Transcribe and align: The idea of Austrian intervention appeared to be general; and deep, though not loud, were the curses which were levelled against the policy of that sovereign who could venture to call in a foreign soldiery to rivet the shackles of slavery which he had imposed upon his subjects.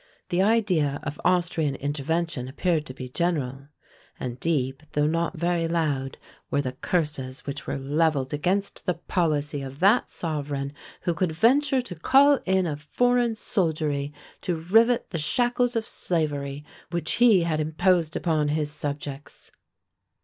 The 0.29 0.41
idea 0.41 0.99
of 1.03 1.21
Austrian 1.23 1.75
intervention 1.75 2.47
appeared 2.47 2.87
to 2.87 2.93
be 2.95 3.07
general; 3.07 3.67
and 4.19 4.39
deep, 4.39 4.81
though 4.93 5.05
not 5.05 5.39
loud, 5.43 6.17
were 6.49 6.63
the 6.63 6.71
curses 6.71 7.41
which 7.45 7.67
were 7.67 7.77
levelled 7.77 8.33
against 8.33 8.87
the 8.87 8.95
policy 8.95 9.61
of 9.61 9.79
that 9.81 10.09
sovereign 10.09 10.73
who 11.01 11.13
could 11.13 11.33
venture 11.33 11.83
to 11.83 11.93
call 11.93 12.39
in 12.47 12.65
a 12.65 12.77
foreign 12.77 13.35
soldiery 13.35 14.11
to 14.41 14.55
rivet 14.55 15.11
the 15.11 15.19
shackles 15.19 15.75
of 15.75 15.85
slavery 15.85 16.65
which 16.89 17.17
he 17.21 17.43
had 17.43 17.59
imposed 17.59 18.15
upon 18.15 18.47
his 18.47 18.71
subjects. 18.71 19.51